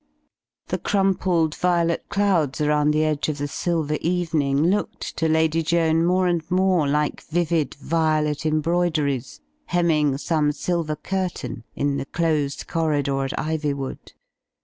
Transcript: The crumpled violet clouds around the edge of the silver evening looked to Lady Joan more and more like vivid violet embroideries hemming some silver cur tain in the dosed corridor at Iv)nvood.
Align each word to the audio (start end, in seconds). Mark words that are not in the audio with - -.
The 0.69 0.79
crumpled 0.79 1.53
violet 1.53 2.09
clouds 2.09 2.59
around 2.59 2.89
the 2.89 3.03
edge 3.03 3.29
of 3.29 3.37
the 3.37 3.47
silver 3.47 3.99
evening 4.01 4.63
looked 4.63 5.15
to 5.17 5.29
Lady 5.29 5.61
Joan 5.61 6.03
more 6.07 6.25
and 6.25 6.41
more 6.49 6.87
like 6.87 7.21
vivid 7.21 7.75
violet 7.75 8.43
embroideries 8.43 9.41
hemming 9.65 10.17
some 10.17 10.53
silver 10.53 10.95
cur 10.95 11.29
tain 11.29 11.65
in 11.75 11.97
the 11.97 12.07
dosed 12.11 12.65
corridor 12.67 13.25
at 13.25 13.33
Iv)nvood. 13.33 14.13